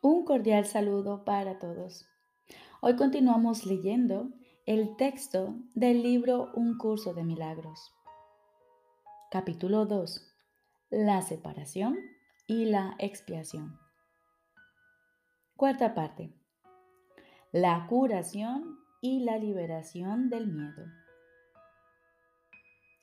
Un 0.00 0.24
cordial 0.24 0.64
saludo 0.64 1.24
para 1.24 1.58
todos. 1.58 2.06
Hoy 2.80 2.94
continuamos 2.94 3.66
leyendo 3.66 4.30
el 4.64 4.94
texto 4.96 5.56
del 5.74 6.04
libro 6.04 6.52
Un 6.54 6.78
curso 6.78 7.14
de 7.14 7.24
milagros. 7.24 7.92
Capítulo 9.28 9.86
2. 9.86 10.24
La 10.90 11.20
separación 11.22 11.98
y 12.46 12.66
la 12.66 12.94
expiación. 13.00 13.76
Cuarta 15.56 15.94
parte. 15.94 16.32
La 17.50 17.88
curación 17.88 18.78
y 19.00 19.24
la 19.24 19.36
liberación 19.36 20.30
del 20.30 20.46
miedo. 20.46 20.86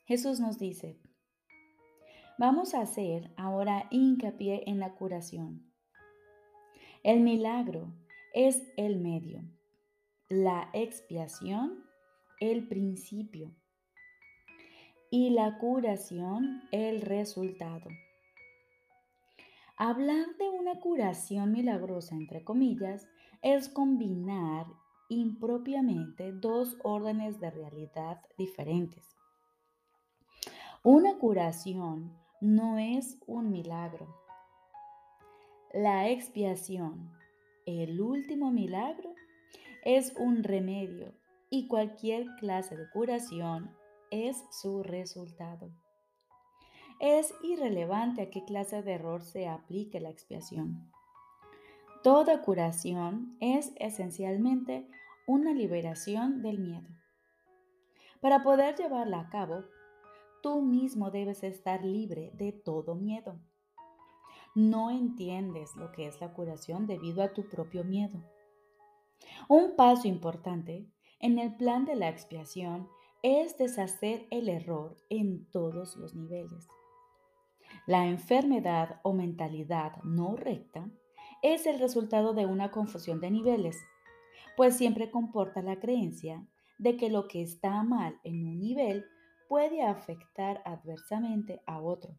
Jesús 0.06 0.40
nos 0.40 0.58
dice, 0.60 0.98
vamos 2.38 2.74
a 2.74 2.80
hacer 2.80 3.34
ahora 3.36 3.88
hincapié 3.92 4.64
en 4.68 4.80
la 4.80 4.94
curación 4.96 5.65
el 7.06 7.20
milagro 7.20 7.94
es 8.34 8.64
el 8.78 9.00
medio, 9.00 9.44
la 10.28 10.72
expiación 10.74 11.84
el 12.40 12.68
principio 12.68 13.52
y 15.12 15.30
la 15.30 15.60
curación 15.60 16.64
el 16.72 17.02
resultado. 17.02 17.92
Hablar 19.78 20.36
de 20.40 20.50
una 20.50 20.80
curación 20.80 21.52
milagrosa, 21.52 22.16
entre 22.16 22.44
comillas, 22.44 23.08
es 23.44 23.70
combinar 23.70 24.66
impropiamente 25.08 26.32
dos 26.32 26.76
órdenes 26.84 27.40
de 27.40 27.52
realidad 27.52 28.20
diferentes. 28.36 29.16
Una 30.82 31.20
curación 31.20 32.18
no 32.42 32.80
es 32.80 33.20
un 33.28 33.52
milagro 33.52 34.25
la 35.76 36.10
expiación, 36.10 37.12
el 37.66 38.00
último 38.00 38.50
milagro, 38.50 39.14
es 39.84 40.14
un 40.16 40.42
remedio 40.42 41.14
y 41.50 41.68
cualquier 41.68 42.28
clase 42.40 42.78
de 42.78 42.90
curación 42.92 43.76
es 44.10 44.42
su 44.52 44.84
resultado. 44.84 45.70
Es 47.02 47.34
irrelevante 47.44 48.22
a 48.22 48.30
qué 48.30 48.46
clase 48.46 48.84
de 48.84 48.94
error 48.94 49.22
se 49.22 49.50
aplique 49.50 50.00
la 50.00 50.10
expiación. 50.10 50.90
Toda 52.04 52.42
curación 52.42 53.36
es 53.42 53.74
esencialmente 53.76 54.88
una 55.28 55.54
liberación 55.54 56.42
del 56.42 56.60
miedo. 56.60 56.88
Para 58.22 58.44
poder 58.44 58.78
llevarla 58.78 59.20
a 59.20 59.30
cabo, 59.30 59.66
tú 60.42 60.62
mismo 60.62 61.12
debes 61.12 61.44
estar 61.44 61.84
libre 61.84 62.32
de 62.36 62.54
todo 62.54 62.96
miedo 62.96 63.42
no 64.56 64.90
entiendes 64.90 65.76
lo 65.76 65.92
que 65.92 66.08
es 66.08 66.20
la 66.22 66.34
curación 66.34 66.88
debido 66.88 67.22
a 67.22 67.34
tu 67.34 67.48
propio 67.50 67.84
miedo. 67.84 68.24
Un 69.50 69.76
paso 69.76 70.08
importante 70.08 70.88
en 71.20 71.40
el 71.40 71.56
plan 71.56 71.86
de 71.86 71.96
la 71.96 72.10
expiación 72.10 72.88
es 73.22 73.58
deshacer 73.58 74.28
el 74.32 74.50
error 74.50 74.96
en 75.10 75.50
todos 75.52 75.98
los 75.98 76.16
niveles. 76.16 76.68
La 77.86 78.08
enfermedad 78.08 79.02
o 79.04 79.14
mentalidad 79.14 80.02
no 80.04 80.36
recta 80.36 80.90
es 81.42 81.66
el 81.68 81.80
resultado 81.80 82.34
de 82.34 82.46
una 82.46 82.72
confusión 82.72 83.20
de 83.20 83.32
niveles, 83.32 83.78
pues 84.56 84.78
siempre 84.78 85.12
comporta 85.12 85.62
la 85.62 85.80
creencia 85.80 86.48
de 86.78 86.98
que 86.98 87.10
lo 87.10 87.28
que 87.28 87.42
está 87.42 87.84
mal 87.84 88.20
en 88.24 88.48
un 88.48 88.60
nivel 88.60 89.06
puede 89.48 89.82
afectar 89.84 90.62
adversamente 90.66 91.62
a 91.66 91.82
otro. 91.82 92.18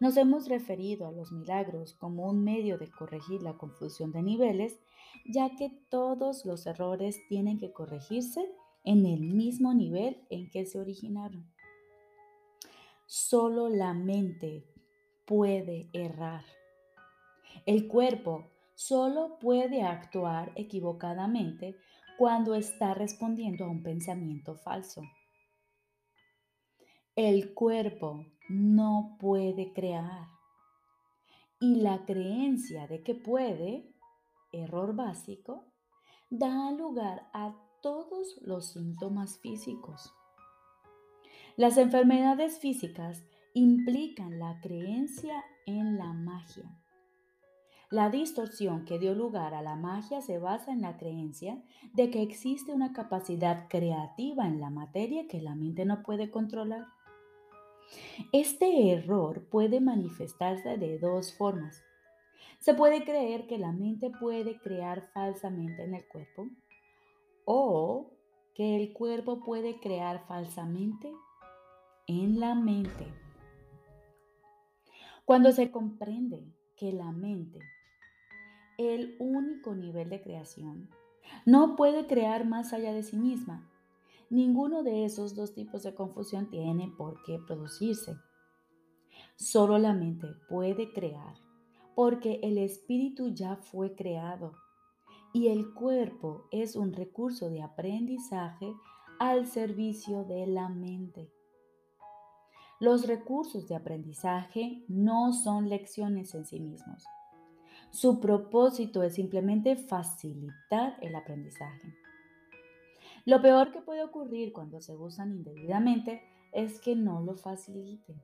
Nos 0.00 0.16
hemos 0.16 0.48
referido 0.48 1.06
a 1.06 1.12
los 1.12 1.32
milagros 1.32 1.94
como 1.94 2.28
un 2.28 2.44
medio 2.44 2.78
de 2.78 2.90
corregir 2.90 3.42
la 3.42 3.54
confusión 3.54 4.12
de 4.12 4.22
niveles, 4.22 4.78
ya 5.24 5.54
que 5.56 5.70
todos 5.90 6.44
los 6.44 6.66
errores 6.66 7.18
tienen 7.28 7.58
que 7.58 7.72
corregirse 7.72 8.46
en 8.84 9.04
el 9.06 9.20
mismo 9.20 9.74
nivel 9.74 10.24
en 10.30 10.50
que 10.50 10.66
se 10.66 10.78
originaron. 10.78 11.50
Solo 13.06 13.68
la 13.68 13.94
mente 13.94 14.64
puede 15.26 15.88
errar. 15.92 16.44
El 17.64 17.88
cuerpo 17.88 18.50
solo 18.74 19.38
puede 19.40 19.82
actuar 19.82 20.52
equivocadamente 20.56 21.76
cuando 22.16 22.54
está 22.54 22.94
respondiendo 22.94 23.64
a 23.64 23.70
un 23.70 23.82
pensamiento 23.82 24.56
falso. 24.56 25.02
El 27.14 27.54
cuerpo 27.54 28.26
no 28.48 29.16
puede 29.18 29.72
crear. 29.72 30.28
Y 31.60 31.76
la 31.76 32.04
creencia 32.04 32.86
de 32.86 33.02
que 33.02 33.14
puede, 33.14 33.94
error 34.52 34.94
básico, 34.94 35.64
da 36.30 36.70
lugar 36.72 37.28
a 37.32 37.54
todos 37.80 38.40
los 38.42 38.72
síntomas 38.72 39.38
físicos. 39.38 40.12
Las 41.56 41.78
enfermedades 41.78 42.58
físicas 42.58 43.24
implican 43.54 44.38
la 44.38 44.60
creencia 44.60 45.42
en 45.64 45.96
la 45.96 46.12
magia. 46.12 46.70
La 47.88 48.10
distorsión 48.10 48.84
que 48.84 48.98
dio 48.98 49.14
lugar 49.14 49.54
a 49.54 49.62
la 49.62 49.76
magia 49.76 50.20
se 50.20 50.38
basa 50.38 50.72
en 50.72 50.82
la 50.82 50.96
creencia 50.96 51.62
de 51.94 52.10
que 52.10 52.20
existe 52.20 52.72
una 52.72 52.92
capacidad 52.92 53.68
creativa 53.68 54.46
en 54.46 54.60
la 54.60 54.70
materia 54.70 55.28
que 55.28 55.40
la 55.40 55.54
mente 55.54 55.84
no 55.84 56.02
puede 56.02 56.30
controlar. 56.30 56.86
Este 58.32 58.90
error 58.92 59.46
puede 59.48 59.80
manifestarse 59.80 60.76
de 60.76 60.98
dos 60.98 61.34
formas. 61.36 61.82
Se 62.58 62.74
puede 62.74 63.04
creer 63.04 63.46
que 63.46 63.58
la 63.58 63.72
mente 63.72 64.10
puede 64.10 64.58
crear 64.58 65.02
falsamente 65.12 65.84
en 65.84 65.94
el 65.94 66.06
cuerpo 66.08 66.48
o 67.44 68.10
que 68.54 68.76
el 68.76 68.92
cuerpo 68.92 69.40
puede 69.44 69.78
crear 69.80 70.26
falsamente 70.26 71.12
en 72.06 72.40
la 72.40 72.54
mente. 72.54 73.06
Cuando 75.24 75.52
se 75.52 75.70
comprende 75.70 76.44
que 76.76 76.92
la 76.92 77.12
mente, 77.12 77.58
el 78.78 79.16
único 79.18 79.74
nivel 79.74 80.08
de 80.08 80.22
creación, 80.22 80.88
no 81.44 81.76
puede 81.76 82.06
crear 82.06 82.46
más 82.46 82.72
allá 82.72 82.92
de 82.92 83.02
sí 83.02 83.16
misma, 83.16 83.68
Ninguno 84.28 84.82
de 84.82 85.04
esos 85.04 85.34
dos 85.34 85.54
tipos 85.54 85.84
de 85.84 85.94
confusión 85.94 86.50
tiene 86.50 86.92
por 86.96 87.22
qué 87.22 87.38
producirse. 87.46 88.16
Solo 89.36 89.78
la 89.78 89.92
mente 89.92 90.26
puede 90.48 90.92
crear, 90.92 91.34
porque 91.94 92.40
el 92.42 92.58
espíritu 92.58 93.28
ya 93.28 93.56
fue 93.56 93.94
creado 93.94 94.54
y 95.32 95.48
el 95.48 95.72
cuerpo 95.74 96.48
es 96.50 96.76
un 96.76 96.92
recurso 96.92 97.50
de 97.50 97.62
aprendizaje 97.62 98.74
al 99.18 99.46
servicio 99.46 100.24
de 100.24 100.46
la 100.46 100.68
mente. 100.68 101.30
Los 102.80 103.06
recursos 103.06 103.68
de 103.68 103.74
aprendizaje 103.74 104.84
no 104.88 105.32
son 105.32 105.68
lecciones 105.68 106.34
en 106.34 106.46
sí 106.46 106.60
mismos. 106.60 107.04
Su 107.90 108.20
propósito 108.20 109.02
es 109.02 109.14
simplemente 109.14 109.76
facilitar 109.76 110.98
el 111.00 111.14
aprendizaje. 111.14 111.94
Lo 113.26 113.42
peor 113.42 113.72
que 113.72 113.82
puede 113.82 114.04
ocurrir 114.04 114.52
cuando 114.52 114.80
se 114.80 114.94
usan 114.94 115.32
indebidamente 115.32 116.22
es 116.52 116.80
que 116.80 116.94
no 116.94 117.20
lo 117.22 117.34
faciliten. 117.34 118.22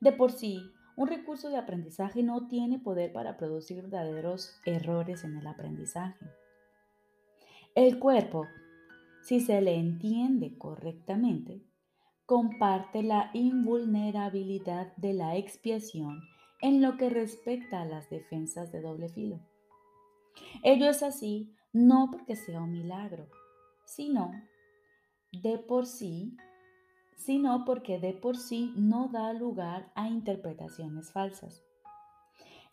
De 0.00 0.12
por 0.12 0.30
sí, 0.30 0.62
un 0.96 1.08
recurso 1.08 1.50
de 1.50 1.56
aprendizaje 1.56 2.22
no 2.22 2.46
tiene 2.46 2.78
poder 2.78 3.12
para 3.12 3.36
producir 3.36 3.82
verdaderos 3.82 4.56
errores 4.64 5.24
en 5.24 5.36
el 5.36 5.46
aprendizaje. 5.48 6.24
El 7.74 7.98
cuerpo, 7.98 8.46
si 9.22 9.40
se 9.40 9.60
le 9.60 9.74
entiende 9.74 10.56
correctamente, 10.56 11.60
comparte 12.26 13.02
la 13.02 13.30
invulnerabilidad 13.34 14.94
de 14.96 15.14
la 15.14 15.36
expiación 15.36 16.20
en 16.60 16.80
lo 16.80 16.96
que 16.96 17.10
respecta 17.10 17.82
a 17.82 17.86
las 17.86 18.08
defensas 18.08 18.70
de 18.70 18.82
doble 18.82 19.08
filo. 19.08 19.40
Ello 20.62 20.88
es 20.88 21.02
así 21.02 21.52
no 21.72 22.08
porque 22.12 22.36
sea 22.36 22.60
un 22.60 22.72
milagro, 22.72 23.28
sino 23.88 24.32
de 25.32 25.58
por 25.58 25.86
sí, 25.86 26.36
sino 27.16 27.64
porque 27.64 27.98
de 27.98 28.12
por 28.12 28.36
sí 28.36 28.72
no 28.76 29.08
da 29.08 29.32
lugar 29.32 29.90
a 29.94 30.08
interpretaciones 30.08 31.10
falsas. 31.12 31.64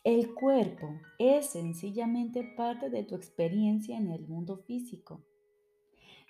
El 0.03 0.35
cuerpo 0.35 0.87
es 1.17 1.47
sencillamente 1.47 2.43
parte 2.55 2.89
de 2.89 3.03
tu 3.03 3.15
experiencia 3.15 3.97
en 3.97 4.11
el 4.11 4.27
mundo 4.27 4.57
físico. 4.57 5.23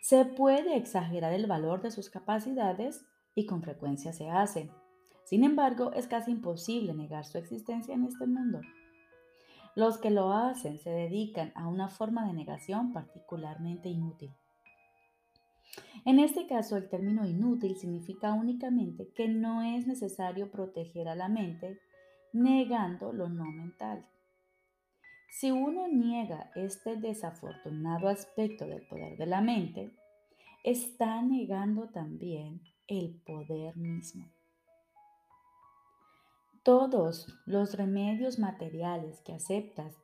Se 0.02 0.24
puede 0.24 0.78
exagerar 0.78 1.34
el 1.34 1.48
valor 1.48 1.82
de 1.82 1.92
sus 1.92 2.10
capacidades 2.10 3.04
y 3.34 3.46
con 3.46 3.64
frecuencia 3.64 4.14
se 4.14 4.30
hace. 4.30 4.70
Sin 5.26 5.44
embargo, 5.44 5.92
es 5.94 6.08
casi 6.08 6.32
imposible 6.32 6.94
negar 6.94 7.26
su 7.26 7.38
existencia 7.38 7.96
en 7.96 8.06
este 8.06 8.28
mundo. 8.28 8.62
Los 9.76 9.98
que 9.98 10.12
lo 10.12 10.32
hacen 10.32 10.78
se 10.78 10.92
dedican 10.92 11.52
a 11.56 11.68
una 11.68 11.90
forma 11.90 12.26
de 12.28 12.34
negación 12.34 12.94
particularmente 12.94 13.90
inútil. 13.90 14.32
En 16.06 16.20
este 16.20 16.46
caso, 16.46 16.78
el 16.78 16.88
término 16.88 17.26
inútil 17.26 17.76
significa 17.78 18.34
únicamente 18.34 19.10
que 19.16 19.28
no 19.28 19.64
es 19.64 19.88
necesario 19.88 20.52
proteger 20.52 21.08
a 21.08 21.16
la 21.16 21.30
mente 21.30 21.80
negando 22.32 23.12
lo 23.12 23.30
no 23.30 23.46
mental. 23.46 24.06
Si 25.30 25.52
uno 25.52 25.88
niega 25.88 26.52
este 26.56 26.96
desafortunado 26.96 28.08
aspecto 28.08 28.66
del 28.68 28.86
poder 28.88 29.18
de 29.18 29.26
la 29.26 29.42
mente, 29.42 29.92
está 30.64 31.22
negando 31.22 31.90
también 31.90 32.62
el 32.88 33.22
poder 33.26 33.76
mismo. 33.76 34.30
Todos 36.64 37.28
los 37.46 37.76
remedios 37.76 38.40
materiales 38.40 39.22
que 39.22 39.34
aceptas 39.34 39.96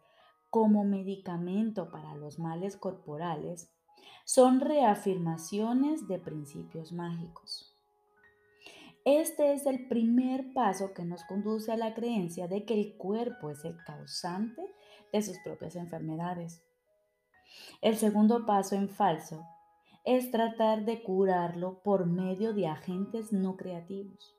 como 0.50 0.84
medicamento 0.84 1.90
para 1.92 2.16
los 2.16 2.38
males 2.38 2.76
corporales 2.76 3.72
son 4.26 4.60
reafirmaciones 4.60 6.08
de 6.08 6.20
principios 6.20 6.92
mágicos. 6.92 7.76
Este 9.04 9.54
es 9.54 9.66
el 9.66 9.88
primer 9.88 10.54
paso 10.54 10.94
que 10.94 11.04
nos 11.04 11.24
conduce 11.24 11.72
a 11.72 11.78
la 11.78 11.96
creencia 11.96 12.48
de 12.48 12.66
que 12.66 12.76
el 12.76 12.98
cuerpo 12.98 13.50
es 13.50 13.66
el 13.66 13.76
causante 13.84 14.62
de 15.12 15.22
sus 15.24 15.40
propias 15.40 15.76
enfermedades. 15.76 16.64
El 17.82 17.98
segundo 17.98 18.46
paso 18.46 18.76
en 18.76 18.90
falso 18.90 19.44
es 20.06 20.30
tratar 20.30 20.86
de 20.86 21.02
curarlo 21.02 21.82
por 21.84 22.06
medio 22.06 22.54
de 22.54 22.68
agentes 22.68 23.34
no 23.34 23.58
creativos. 23.58 24.36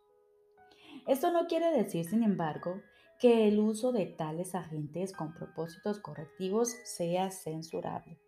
Esto 1.06 1.32
no 1.32 1.46
quiere 1.46 1.72
decir, 1.72 2.04
sin 2.04 2.22
embargo, 2.22 2.80
que 3.18 3.48
el 3.48 3.58
uso 3.58 3.92
de 3.92 4.06
tales 4.06 4.54
agentes 4.54 5.12
con 5.12 5.34
propósitos 5.34 6.00
correctivos 6.00 6.76
sea 6.84 7.30
censurable. 7.30 8.18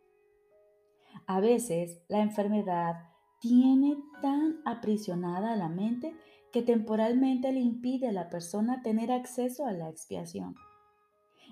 A 1.26 1.40
veces 1.40 2.00
la 2.08 2.20
enfermedad 2.20 2.96
tiene 3.40 3.96
tan 4.22 4.60
aprisionada 4.64 5.56
la 5.56 5.68
mente 5.68 6.14
que 6.52 6.62
temporalmente 6.62 7.52
le 7.52 7.60
impide 7.60 8.08
a 8.08 8.12
la 8.12 8.28
persona 8.28 8.82
tener 8.82 9.10
acceso 9.10 9.66
a 9.66 9.72
la 9.72 9.88
expiación. 9.88 10.54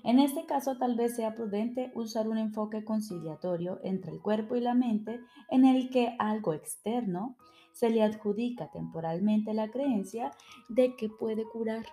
En 0.05 0.19
este 0.19 0.47
caso 0.47 0.79
tal 0.79 0.97
vez 0.97 1.17
sea 1.17 1.35
prudente 1.35 1.93
usar 1.95 2.29
un 2.29 2.39
enfoque 2.39 2.85
conciliatorio 2.85 3.81
entre 3.85 4.13
el 4.13 4.21
cuerpo 4.21 4.57
y 4.57 4.61
la 4.61 4.75
mente 4.75 5.21
en 5.51 5.65
el 5.65 5.91
que 5.91 6.17
algo 6.19 6.55
externo 6.55 7.37
se 7.73 7.91
le 7.91 8.03
adjudica 8.03 8.71
temporalmente 8.71 9.55
la 9.55 9.71
creencia 9.71 10.33
de 10.69 10.97
que 10.97 11.09
puede 11.09 11.45
curar. 11.45 11.85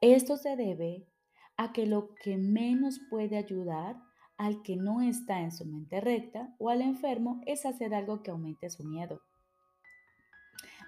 Esto 0.00 0.36
se 0.36 0.56
debe 0.56 1.06
a 1.56 1.72
que 1.72 1.86
lo 1.86 2.14
que 2.14 2.36
menos 2.36 3.00
puede 3.10 3.36
ayudar 3.36 3.96
al 4.38 4.62
que 4.62 4.76
no 4.76 5.02
está 5.02 5.40
en 5.40 5.52
su 5.52 5.64
mente 5.64 6.00
recta 6.00 6.54
o 6.58 6.70
al 6.70 6.82
enfermo 6.82 7.40
es 7.46 7.66
hacer 7.66 7.94
algo 7.94 8.22
que 8.22 8.30
aumente 8.30 8.70
su 8.70 8.84
miedo. 8.84 9.20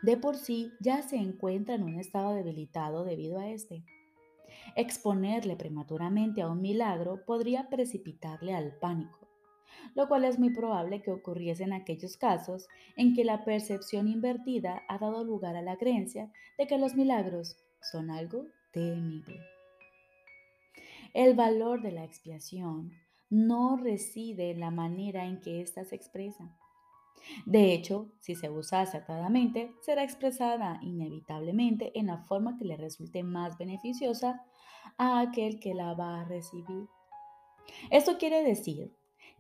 De 0.03 0.17
por 0.17 0.37
sí 0.37 0.73
ya 0.81 1.03
se 1.03 1.17
encuentra 1.17 1.75
en 1.75 1.83
un 1.83 1.99
estado 1.99 2.35
debilitado 2.35 3.05
debido 3.05 3.39
a 3.39 3.49
este. 3.49 3.85
Exponerle 4.77 5.57
prematuramente 5.57 6.43
a 6.43 6.49
un 6.49 6.61
milagro 6.61 7.25
podría 7.27 7.69
precipitarle 7.69 8.55
al 8.55 8.77
pánico 8.79 9.29
lo 9.95 10.09
cual 10.09 10.25
es 10.25 10.39
muy 10.39 10.51
probable 10.51 11.03
que 11.03 11.11
ocurriese 11.11 11.65
en 11.65 11.73
aquellos 11.73 12.17
casos 12.17 12.69
en 12.97 13.15
que 13.15 13.25
la 13.25 13.45
percepción 13.45 14.09
invertida 14.09 14.83
ha 14.89 14.99
dado 14.99 15.25
lugar 15.25 15.57
a 15.57 15.63
la 15.63 15.77
creencia 15.77 16.31
de 16.57 16.67
que 16.67 16.79
los 16.79 16.95
milagros 16.95 17.57
son 17.81 18.11
algo 18.11 18.47
temible. 18.73 19.41
El 21.15 21.35
valor 21.35 21.83
de 21.83 21.93
la 21.93 22.05
expiación 22.05 22.93
no 23.31 23.77
reside 23.77 24.51
en 24.51 24.61
la 24.61 24.71
manera 24.71 25.27
en 25.27 25.41
que 25.41 25.61
ésta 25.61 25.85
se 25.85 25.95
expresa. 25.97 26.55
De 27.47 27.73
hecho, 27.73 28.11
si 28.21 28.35
se 28.35 28.51
usa 28.51 28.83
acertadamente, 28.83 29.73
será 29.81 30.03
expresada 30.03 30.79
inevitablemente 30.83 31.99
en 31.99 32.07
la 32.07 32.19
forma 32.19 32.57
que 32.57 32.65
le 32.65 32.77
resulte 32.77 33.23
más 33.23 33.59
beneficiosa 33.59 34.45
a 34.97 35.21
aquel 35.21 35.61
que 35.61 35.75
la 35.75 35.95
va 35.95 36.21
a 36.21 36.25
recibir. 36.25 36.89
Esto 37.91 38.19
quiere 38.19 38.43
decir 38.43 38.93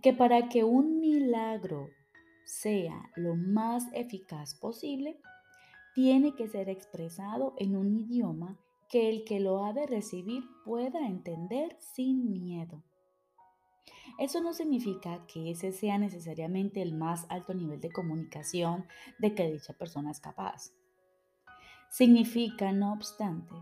que 0.02 0.12
para 0.12 0.48
que 0.48 0.64
un 0.64 1.00
milagro 1.00 1.88
sea 2.44 3.10
lo 3.16 3.36
más 3.36 3.86
eficaz 3.92 4.54
posible, 4.54 5.20
tiene 5.94 6.34
que 6.34 6.48
ser 6.48 6.68
expresado 6.68 7.54
en 7.58 7.76
un 7.76 7.92
idioma 7.92 8.58
que 8.88 9.08
el 9.08 9.24
que 9.24 9.40
lo 9.40 9.64
ha 9.64 9.72
de 9.72 9.86
recibir 9.86 10.44
pueda 10.64 11.06
entender 11.06 11.76
sin 11.78 12.30
miedo. 12.30 12.82
Eso 14.18 14.40
no 14.40 14.52
significa 14.52 15.24
que 15.26 15.52
ese 15.52 15.70
sea 15.70 15.96
necesariamente 15.96 16.82
el 16.82 16.92
más 16.92 17.24
alto 17.28 17.54
nivel 17.54 17.80
de 17.80 17.92
comunicación 17.92 18.84
de 19.20 19.34
que 19.34 19.50
dicha 19.50 19.74
persona 19.74 20.10
es 20.10 20.18
capaz. 20.18 20.72
Significa, 21.88 22.72
no 22.72 22.92
obstante, 22.92 23.54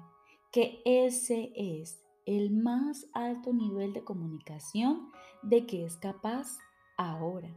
que 0.51 0.81
ese 0.87 1.53
es 1.55 2.03
el 2.25 2.51
más 2.51 3.07
alto 3.13 3.53
nivel 3.53 3.93
de 3.93 4.03
comunicación 4.03 5.11
de 5.43 5.67
que 5.67 5.85
es 5.85 5.99
capaz 5.99 6.59
ahora. 6.97 7.55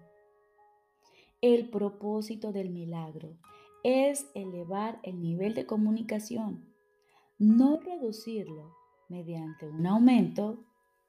El 1.41 1.69
propósito 1.69 2.51
del 2.51 2.69
milagro 2.69 3.37
es 3.83 4.29
elevar 4.35 4.99
el 5.03 5.21
nivel 5.21 5.53
de 5.53 5.65
comunicación, 5.65 6.75
no 7.37 7.79
reducirlo 7.79 8.75
mediante 9.07 9.69
un 9.69 9.87
aumento 9.87 10.65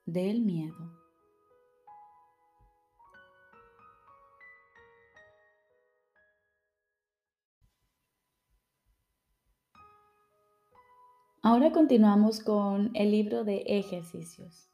del 0.07 0.41
miedo. 0.41 1.00
Ahora 11.43 11.73
continuamos 11.73 12.41
con 12.41 12.91
el 12.93 13.13
libro 13.13 13.45
de 13.45 13.63
ejercicios. 13.67 14.69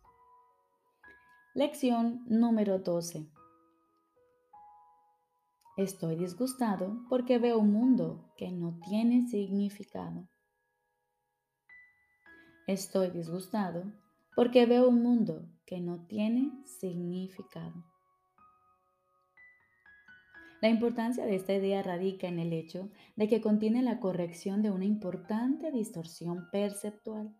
Lección 1.54 2.24
número 2.26 2.80
12. 2.80 3.30
Estoy 5.76 6.16
disgustado 6.16 7.04
porque 7.08 7.38
veo 7.38 7.60
un 7.60 7.72
mundo 7.72 8.32
que 8.36 8.50
no 8.50 8.80
tiene 8.80 9.28
significado. 9.28 10.28
Estoy 12.66 13.10
disgustado 13.10 13.84
porque 14.34 14.66
veo 14.66 14.88
un 14.88 15.04
mundo 15.04 15.48
que 15.66 15.80
no 15.80 16.04
tiene 16.08 16.50
significado. 16.64 17.84
La 20.62 20.68
importancia 20.70 21.26
de 21.26 21.36
esta 21.36 21.54
idea 21.54 21.82
radica 21.82 22.28
en 22.28 22.38
el 22.38 22.52
hecho 22.52 22.88
de 23.14 23.28
que 23.28 23.42
contiene 23.42 23.82
la 23.82 24.00
corrección 24.00 24.62
de 24.62 24.70
una 24.70 24.86
importante 24.86 25.70
distorsión 25.70 26.48
perceptual. 26.50 27.36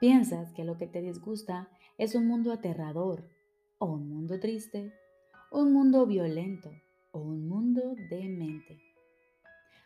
Piensas 0.00 0.52
que 0.52 0.64
lo 0.64 0.76
que 0.76 0.88
te 0.88 1.00
disgusta 1.00 1.68
es 1.96 2.14
un 2.14 2.26
mundo 2.26 2.52
aterrador, 2.52 3.28
o 3.78 3.86
un 3.86 4.08
mundo 4.08 4.40
triste, 4.40 4.92
un 5.52 5.72
mundo 5.72 6.04
violento, 6.06 6.72
o 7.12 7.20
un 7.20 7.48
mundo 7.48 7.94
demente. 8.10 8.80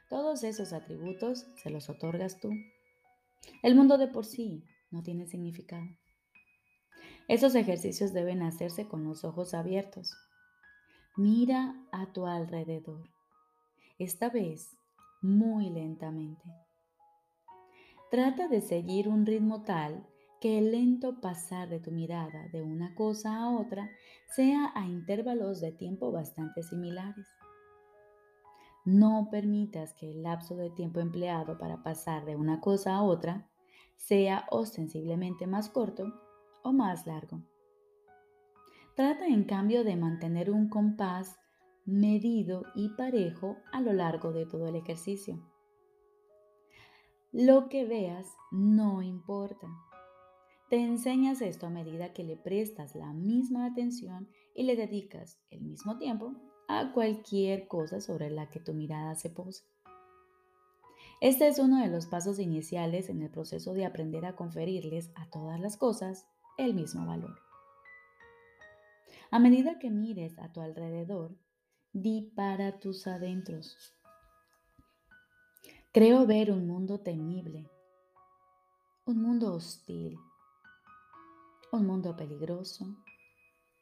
Todos 0.09 0.45
esos 0.45 0.73
atributos 0.73 1.47
se 1.57 1.71
los 1.71 1.91
otorgas 1.91 2.41
tú. 2.41 2.51
El 3.63 3.75
mundo 3.75 3.99
de 3.99 4.09
por 4.09 4.25
sí 4.25 4.65
no 4.91 5.03
tiene 5.03 5.27
significado. 5.27 5.87
Esos 7.29 7.55
ejercicios 7.55 8.13
deben 8.13 8.43
hacerse 8.43 8.89
con 8.89 9.05
los 9.05 9.25
ojos 9.25 9.55
abiertos 9.55 10.15
Mira 11.19 11.77
a 11.93 12.07
tu 12.07 12.27
alrededor, 12.27 13.11
esta 13.99 14.31
vez 14.31 14.79
muy 15.21 15.69
lentamente. 15.69 16.43
Trata 18.11 18.49
de 18.49 18.63
seguir 18.63 19.11
un 19.11 19.27
ritmo 19.27 19.63
tal 19.63 20.07
que 20.41 20.57
el 20.57 20.73
lento 20.73 21.21
pasar 21.21 21.69
de 21.69 21.81
tu 21.81 21.91
mirada 21.91 22.49
de 22.49 22.63
una 22.63 22.95
cosa 22.95 23.37
a 23.37 23.51
otra 23.51 23.91
sea 24.35 24.73
a 24.75 24.87
intervalos 24.87 25.61
de 25.61 25.73
tiempo 25.73 26.11
bastante 26.13 26.63
similares. 26.63 27.27
No 28.87 29.29
permitas 29.31 29.93
que 29.93 30.11
el 30.11 30.23
lapso 30.23 30.57
de 30.57 30.71
tiempo 30.71 31.01
empleado 31.01 31.59
para 31.59 31.83
pasar 31.83 32.25
de 32.25 32.37
una 32.37 32.63
cosa 32.63 32.95
a 32.95 33.03
otra 33.03 33.51
sea 33.99 34.47
ostensiblemente 34.51 35.47
más 35.47 35.69
corto 35.69 36.11
o 36.63 36.73
más 36.73 37.07
largo. 37.07 37.43
Trata 38.95 39.27
en 39.27 39.45
cambio 39.45 39.85
de 39.85 39.97
mantener 39.97 40.51
un 40.51 40.69
compás 40.69 41.39
medido 41.87 42.65
y 42.75 42.91
parejo 42.91 43.57
a 43.73 43.81
lo 43.81 43.95
largo 43.95 44.33
de 44.33 44.45
todo 44.45 44.69
el 44.69 44.77
ejercicio. 44.77 45.41
Lo 47.33 47.71
que 47.71 47.87
veas 47.87 48.27
no 48.51 49.01
importa. 49.01 49.67
Te 50.69 50.77
enseñas 50.77 51.41
esto 51.41 51.67
a 51.67 51.71
medida 51.71 52.13
que 52.13 52.23
le 52.23 52.37
prestas 52.37 52.95
la 52.95 53.15
misma 53.15 53.65
atención 53.65 54.29
y 54.55 54.65
le 54.65 54.77
dedicas 54.77 55.39
el 55.51 55.63
mismo 55.63 55.97
tiempo 55.97 56.35
a 56.69 56.93
cualquier 56.93 57.69
cosa 57.69 58.01
sobre 58.01 58.31
la 58.31 58.51
que 58.51 58.61
tu 58.61 58.75
mirada 58.75 59.15
se 59.15 59.31
posa. 59.31 59.65
Este 61.23 61.47
es 61.49 61.59
uno 61.59 61.81
de 61.81 61.89
los 61.89 62.07
pasos 62.07 62.39
iniciales 62.39 63.09
en 63.09 63.23
el 63.23 63.31
proceso 63.31 63.73
de 63.73 63.87
aprender 63.87 64.27
a 64.27 64.37
conferirles 64.37 65.11
a 65.15 65.31
todas 65.31 65.59
las 65.61 65.79
cosas 65.79 66.27
el 66.59 66.75
mismo 66.75 67.07
valor. 67.07 67.52
A 69.33 69.39
medida 69.39 69.79
que 69.79 69.89
mires 69.89 70.39
a 70.39 70.53
tu 70.53 70.61
alrededor, 70.61 71.35
di 71.95 72.31
para 72.37 72.79
tus 72.79 73.07
adentros. 73.07 73.97
Creo 75.91 76.27
ver 76.27 76.51
un 76.51 76.67
mundo 76.67 77.01
temible, 77.01 77.67
un 79.07 79.23
mundo 79.23 79.55
hostil, 79.55 80.19
un 81.73 81.87
mundo 81.87 82.15
peligroso, 82.15 82.85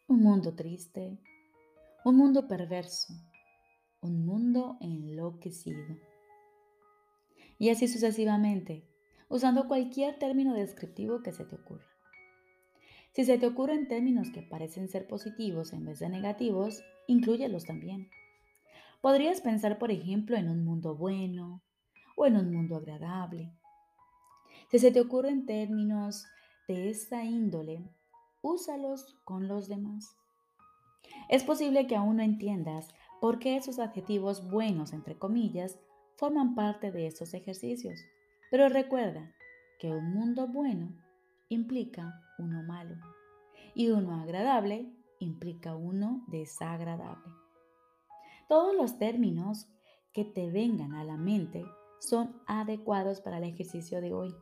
un 0.07 0.23
mundo 0.23 0.55
triste, 0.55 1.19
un 2.05 2.17
mundo 2.17 2.47
perverso, 2.47 3.13
un 4.03 4.25
mundo 4.25 4.77
enloquecido. 4.81 5.97
Y 7.59 7.71
así 7.71 7.89
sucesivamente, 7.89 8.89
usando 9.29 9.67
cualquier 9.67 10.17
término 10.17 10.55
descriptivo 10.55 11.25
que 11.25 11.33
se 11.33 11.45
te 11.45 11.57
ocurra. 11.57 12.00
Si 13.13 13.25
se 13.25 13.39
te 13.39 13.47
ocurren 13.47 13.89
términos 13.89 14.31
que 14.31 14.43
parecen 14.43 14.89
ser 14.89 15.07
positivos 15.07 15.73
en 15.73 15.85
vez 15.85 15.99
de 15.99 16.09
negativos, 16.09 16.85
inclúyelos 17.09 17.65
también. 17.65 18.09
Podrías 19.01 19.41
pensar, 19.41 19.79
por 19.79 19.91
ejemplo, 19.91 20.37
en 20.37 20.49
un 20.49 20.65
mundo 20.65 20.95
bueno 20.95 21.63
o 22.17 22.27
en 22.27 22.37
un 22.37 22.53
mundo 22.53 22.77
agradable. 22.77 23.51
Si 24.71 24.79
se 24.79 24.93
te 24.93 25.01
ocurren 25.01 25.47
términos 25.47 26.27
de 26.69 26.91
esta 26.91 27.25
índole, 27.25 27.83
úsalos 28.43 29.17
con 29.25 29.49
los 29.49 29.69
demás. 29.69 30.17
Es 31.29 31.43
posible 31.43 31.87
que 31.87 31.97
aún 31.97 32.19
no 32.19 32.23
entiendas 32.23 32.89
por 33.21 33.39
qué 33.39 33.57
esos 33.57 33.79
adjetivos 33.79 34.49
buenos, 34.49 34.93
entre 34.93 35.19
comillas, 35.19 35.79
forman 36.17 36.55
parte 36.55 36.93
de 36.93 37.07
estos 37.07 37.35
ejercicios. 37.35 37.99
Pero 38.51 38.69
recuerda 38.69 39.33
que 39.79 39.89
un 39.89 40.13
mundo 40.13 40.47
bueno 40.47 40.93
implica 41.51 42.23
uno 42.39 42.63
malo 42.63 42.97
y 43.75 43.91
uno 43.91 44.15
agradable 44.15 44.91
implica 45.19 45.77
uno 45.77 46.25
desagradable. 46.29 47.35
Todos 48.49 48.75
los 48.75 48.99
términos 48.99 49.69
que 50.13 50.25
te 50.25 50.51
vengan 50.51 50.95
a 50.95 51.05
la 51.05 51.17
mente 51.17 51.65
son 52.01 52.41
adecuados 52.47 53.21
para 53.21 53.39
el 53.39 53.45
ejercicio 53.45 54.01
de 54.01 54.15
hoy. 54.15 54.35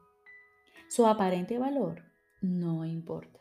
Su 0.88 1.06
aparente 1.06 1.58
valor 1.58 2.04
no 2.40 2.84
importa. 2.84 3.40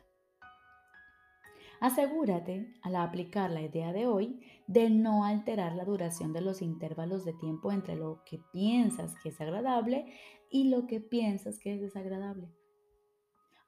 Asegúrate, 1.80 2.74
al 2.82 2.96
aplicar 2.96 3.52
la 3.52 3.62
idea 3.62 3.94
de 3.94 4.08
hoy, 4.08 4.42
de 4.66 4.90
no 4.90 5.26
alterar 5.26 5.76
la 5.76 5.86
duración 5.86 6.34
de 6.34 6.42
los 6.42 6.64
intervalos 6.64 7.24
de 7.24 7.34
tiempo 7.34 7.72
entre 7.72 7.96
lo 7.96 8.24
que 8.26 8.40
piensas 8.52 9.14
que 9.22 9.30
es 9.30 9.40
agradable 9.40 10.12
y 10.50 10.70
lo 10.70 10.88
que 10.88 11.00
piensas 11.00 11.60
que 11.60 11.76
es 11.76 11.82
desagradable. 11.82 12.50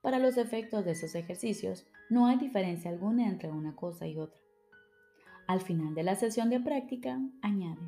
Para 0.02 0.18
los 0.20 0.38
efectos 0.38 0.86
de 0.86 0.92
esos 0.92 1.14
ejercicios, 1.16 1.86
no 2.10 2.28
hay 2.28 2.38
diferencia 2.38 2.90
alguna 2.90 3.28
entre 3.28 3.52
una 3.52 3.76
cosa 3.76 4.08
y 4.08 4.18
otra. 4.18 4.40
Al 5.46 5.62
final 5.62 5.94
de 5.94 6.04
la 6.04 6.16
sesión 6.16 6.50
de 6.50 6.62
práctica, 6.62 7.20
añade, 7.42 7.82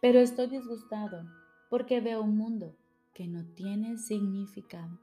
pero 0.00 0.20
estoy 0.20 0.46
disgustado 0.46 1.24
porque 1.68 2.00
veo 2.00 2.22
un 2.22 2.36
mundo 2.36 2.76
que 3.12 3.26
no 3.26 3.44
tiene 3.54 3.98
significado. 3.98 4.98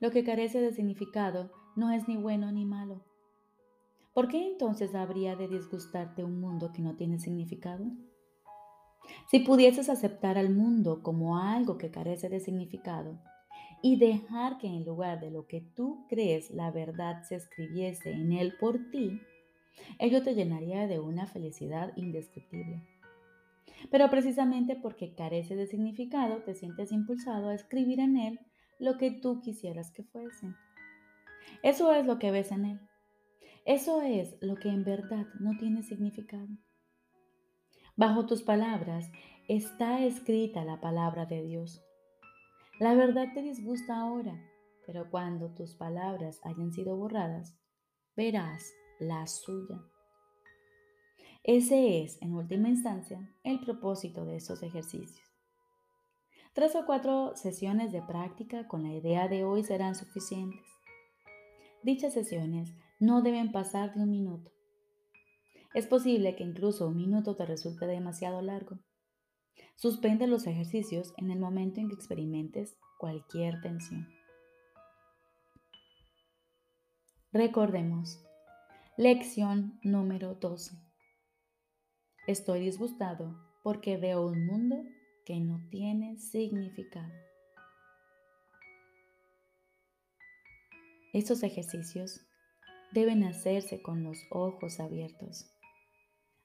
Lo 0.00 0.10
que 0.10 0.24
carece 0.24 0.60
de 0.60 0.72
significado 0.72 1.52
no 1.76 1.90
es 1.90 2.08
ni 2.08 2.16
bueno 2.16 2.50
ni 2.52 2.64
malo. 2.64 3.04
¿Por 4.14 4.28
qué 4.28 4.46
entonces 4.46 4.94
habría 4.94 5.36
de 5.36 5.48
disgustarte 5.48 6.24
un 6.24 6.40
mundo 6.40 6.72
que 6.72 6.80
no 6.80 6.96
tiene 6.96 7.18
significado? 7.18 7.84
Si 9.30 9.40
pudieses 9.40 9.90
aceptar 9.90 10.38
al 10.38 10.50
mundo 10.50 11.02
como 11.02 11.38
algo 11.38 11.76
que 11.76 11.90
carece 11.90 12.30
de 12.30 12.40
significado 12.40 13.20
y 13.84 13.96
dejar 13.96 14.56
que 14.56 14.66
en 14.66 14.86
lugar 14.86 15.20
de 15.20 15.30
lo 15.30 15.46
que 15.46 15.60
tú 15.60 16.06
crees 16.08 16.50
la 16.50 16.70
verdad 16.70 17.22
se 17.24 17.34
escribiese 17.34 18.12
en 18.12 18.32
él 18.32 18.54
por 18.58 18.90
ti, 18.90 19.20
ello 19.98 20.22
te 20.22 20.34
llenaría 20.34 20.86
de 20.86 21.00
una 21.00 21.26
felicidad 21.26 21.92
indescriptible. 21.94 22.80
Pero 23.90 24.08
precisamente 24.08 24.74
porque 24.74 25.14
carece 25.14 25.54
de 25.54 25.66
significado, 25.66 26.38
te 26.44 26.54
sientes 26.54 26.92
impulsado 26.92 27.50
a 27.50 27.54
escribir 27.54 28.00
en 28.00 28.16
él 28.16 28.40
lo 28.78 28.96
que 28.96 29.10
tú 29.10 29.42
quisieras 29.42 29.90
que 29.90 30.02
fuese. 30.02 30.46
Eso 31.62 31.92
es 31.92 32.06
lo 32.06 32.18
que 32.18 32.30
ves 32.30 32.52
en 32.52 32.64
él. 32.64 32.80
Eso 33.66 34.00
es 34.00 34.38
lo 34.40 34.54
que 34.54 34.70
en 34.70 34.84
verdad 34.84 35.26
no 35.40 35.58
tiene 35.58 35.82
significado. 35.82 36.48
Bajo 37.96 38.24
tus 38.24 38.42
palabras 38.42 39.12
está 39.46 40.02
escrita 40.06 40.64
la 40.64 40.80
palabra 40.80 41.26
de 41.26 41.42
Dios. 41.42 41.83
La 42.80 42.94
verdad 42.94 43.28
te 43.32 43.42
disgusta 43.42 44.00
ahora, 44.00 44.36
pero 44.84 45.08
cuando 45.08 45.54
tus 45.54 45.74
palabras 45.74 46.40
hayan 46.42 46.72
sido 46.72 46.96
borradas, 46.96 47.56
verás 48.16 48.72
la 48.98 49.26
suya. 49.28 49.80
Ese 51.44 52.02
es, 52.02 52.20
en 52.20 52.34
última 52.34 52.68
instancia, 52.68 53.20
el 53.44 53.60
propósito 53.60 54.24
de 54.24 54.36
estos 54.36 54.62
ejercicios. 54.64 55.24
Tres 56.52 56.74
o 56.74 56.84
cuatro 56.84 57.36
sesiones 57.36 57.92
de 57.92 58.02
práctica 58.02 58.66
con 58.66 58.82
la 58.82 58.92
idea 58.92 59.28
de 59.28 59.44
hoy 59.44 59.62
serán 59.62 59.94
suficientes. 59.94 60.66
Dichas 61.84 62.14
sesiones 62.14 62.72
no 62.98 63.22
deben 63.22 63.52
pasar 63.52 63.94
de 63.94 64.02
un 64.02 64.10
minuto. 64.10 64.50
Es 65.74 65.86
posible 65.86 66.34
que 66.34 66.42
incluso 66.42 66.88
un 66.88 66.96
minuto 66.96 67.36
te 67.36 67.46
resulte 67.46 67.86
demasiado 67.86 68.40
largo. 68.40 68.78
Suspende 69.76 70.26
los 70.26 70.46
ejercicios 70.46 71.12
en 71.16 71.30
el 71.30 71.38
momento 71.38 71.80
en 71.80 71.88
que 71.88 71.94
experimentes 71.94 72.76
cualquier 72.98 73.60
tensión. 73.60 74.08
Recordemos, 77.32 78.24
lección 78.96 79.78
número 79.82 80.36
12. 80.36 80.76
Estoy 82.26 82.60
disgustado 82.60 83.36
porque 83.62 83.96
veo 83.96 84.26
un 84.26 84.46
mundo 84.46 84.76
que 85.26 85.40
no 85.40 85.60
tiene 85.68 86.16
significado. 86.18 87.12
Estos 91.12 91.42
ejercicios 91.42 92.20
deben 92.92 93.24
hacerse 93.24 93.82
con 93.82 94.04
los 94.04 94.18
ojos 94.30 94.80
abiertos, 94.80 95.50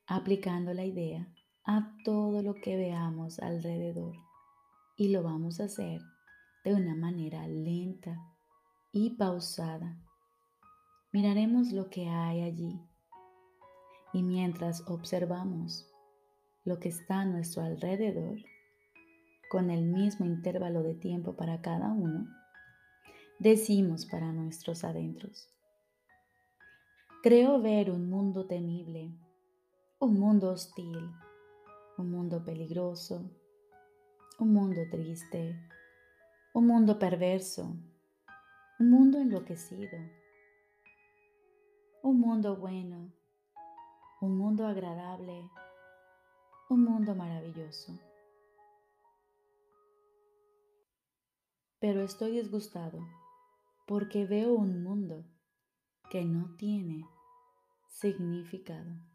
aplicando 0.08 0.74
la 0.74 0.86
idea 0.86 1.28
a 1.66 1.94
todo 2.04 2.42
lo 2.42 2.56
que 2.56 2.76
veamos 2.76 3.40
alrededor 3.40 4.16
y 4.96 5.10
lo 5.10 5.24
vamos 5.24 5.60
a 5.60 5.66
hacer 5.66 6.02
de 6.64 6.74
una 6.74 6.96
manera 6.96 7.48
lenta 7.48 8.18
y 8.92 9.12
pausada. 9.12 9.98
Miraremos 11.12 11.72
lo 11.72 11.90
que 11.90 12.08
hay 12.08 12.42
allí 12.42 12.80
y 14.14 14.24
mientras 14.24 14.84
observamos 14.88 15.90
lo 16.66 16.80
que 16.80 16.90
está 16.90 17.22
a 17.22 17.26
nuestro 17.26 17.64
alrededor, 17.64 18.40
con 19.50 19.72
el 19.72 19.84
mismo 19.84 20.26
intervalo 20.26 20.84
de 20.84 20.94
tiempo 20.94 21.36
para 21.36 21.62
cada 21.62 21.92
uno, 21.92 22.28
decimos 23.40 24.06
para 24.06 24.32
nuestros 24.32 24.84
adentros. 24.84 25.50
Creo 27.24 27.60
ver 27.62 27.90
un 27.90 28.10
mundo 28.10 28.46
temible, 28.46 29.12
un 30.00 30.20
mundo 30.20 30.52
hostil, 30.52 31.12
un 32.00 32.12
mundo 32.12 32.42
peligroso, 32.46 33.30
un 34.40 34.54
mundo 34.54 34.80
triste, 34.90 35.60
un 36.54 36.66
mundo 36.66 36.98
perverso, 36.98 37.76
un 38.80 38.90
mundo 38.90 39.20
enloquecido, 39.20 39.98
un 42.02 42.22
mundo 42.22 42.56
bueno, 42.56 43.12
un 44.22 44.38
mundo 44.38 44.66
agradable, 44.66 45.50
un 46.70 46.86
mundo 46.86 47.16
maravilloso. 47.16 48.00
Pero 51.80 52.02
estoy 52.02 52.32
disgustado 52.32 53.06
porque 53.86 54.26
veo 54.26 54.54
un 54.54 54.84
mundo 54.84 55.26
que 56.10 56.24
no 56.24 56.56
tiene 56.56 57.04
significado. 57.90 59.09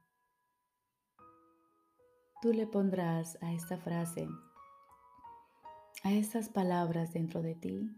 Tú 2.44 2.52
le 2.52 2.66
pondrás 2.66 3.42
a 3.42 3.54
esta 3.54 3.78
frase, 3.78 4.28
a 6.02 6.12
estas 6.12 6.50
palabras 6.50 7.14
dentro 7.14 7.40
de 7.40 7.54
ti, 7.54 7.90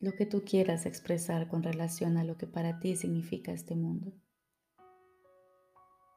lo 0.00 0.12
que 0.12 0.26
tú 0.26 0.44
quieras 0.44 0.84
expresar 0.84 1.48
con 1.48 1.62
relación 1.62 2.18
a 2.18 2.24
lo 2.24 2.36
que 2.36 2.46
para 2.46 2.78
ti 2.78 2.96
significa 2.96 3.52
este 3.52 3.74
mundo. 3.74 4.12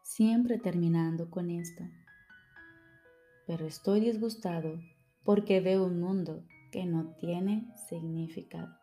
Siempre 0.04 0.58
terminando 0.58 1.30
con 1.30 1.52
esto. 1.52 1.86
Pero 3.48 3.66
estoy 3.66 4.02
disgustado 4.02 4.78
porque 5.24 5.62
veo 5.62 5.86
un 5.86 6.02
mundo 6.02 6.46
que 6.70 6.86
no 6.86 7.16
tiene 7.16 7.66
significado. 7.88 8.78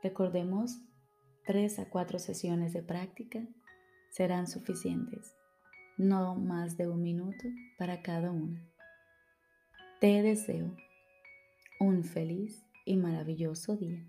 Recordemos, 0.00 0.78
tres 1.44 1.80
a 1.80 1.90
cuatro 1.90 2.20
sesiones 2.20 2.72
de 2.72 2.84
práctica 2.84 3.44
serán 4.10 4.46
suficientes, 4.46 5.34
no 5.96 6.34
más 6.34 6.76
de 6.76 6.88
un 6.88 7.02
minuto 7.02 7.44
para 7.78 8.02
cada 8.02 8.30
una. 8.30 8.62
Te 10.00 10.22
deseo 10.22 10.76
un 11.80 12.04
feliz 12.04 12.64
y 12.84 12.96
maravilloso 12.96 13.76
día. 13.76 14.04